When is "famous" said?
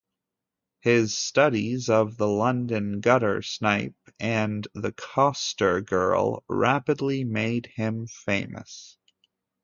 8.07-8.97